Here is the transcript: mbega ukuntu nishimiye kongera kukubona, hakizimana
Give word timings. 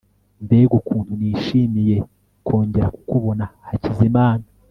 mbega 0.43 0.73
ukuntu 0.79 1.11
nishimiye 1.19 1.97
kongera 2.45 2.87
kukubona, 2.95 3.45
hakizimana 3.67 4.45